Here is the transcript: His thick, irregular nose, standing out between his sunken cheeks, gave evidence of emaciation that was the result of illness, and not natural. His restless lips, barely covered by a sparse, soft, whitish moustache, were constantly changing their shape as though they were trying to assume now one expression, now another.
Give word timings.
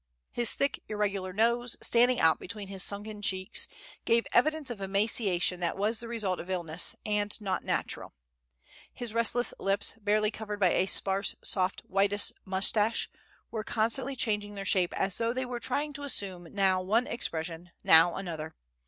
His 0.31 0.55
thick, 0.55 0.81
irregular 0.89 1.31
nose, 1.31 1.77
standing 1.79 2.19
out 2.19 2.39
between 2.39 2.69
his 2.69 2.81
sunken 2.81 3.21
cheeks, 3.21 3.67
gave 4.03 4.25
evidence 4.33 4.71
of 4.71 4.81
emaciation 4.81 5.59
that 5.59 5.77
was 5.77 5.99
the 5.99 6.07
result 6.07 6.39
of 6.39 6.49
illness, 6.49 6.95
and 7.05 7.39
not 7.39 7.63
natural. 7.63 8.11
His 8.91 9.13
restless 9.13 9.53
lips, 9.59 9.93
barely 10.01 10.31
covered 10.31 10.59
by 10.59 10.73
a 10.73 10.87
sparse, 10.87 11.35
soft, 11.43 11.81
whitish 11.81 12.31
moustache, 12.45 13.11
were 13.51 13.63
constantly 13.63 14.15
changing 14.15 14.55
their 14.55 14.65
shape 14.65 14.91
as 14.95 15.19
though 15.19 15.33
they 15.33 15.45
were 15.45 15.59
trying 15.59 15.93
to 15.93 16.01
assume 16.01 16.47
now 16.51 16.81
one 16.81 17.05
expression, 17.05 17.69
now 17.83 18.15
another. 18.15 18.55